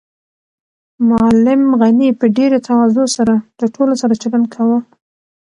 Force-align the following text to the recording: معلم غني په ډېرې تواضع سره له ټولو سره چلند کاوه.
معلم 1.09 1.61
غني 1.81 2.09
په 2.19 2.25
ډېرې 2.35 2.57
تواضع 2.67 3.05
سره 3.17 3.35
له 3.59 3.67
ټولو 3.75 3.93
سره 4.01 4.13
چلند 4.21 4.47
کاوه. 4.53 4.79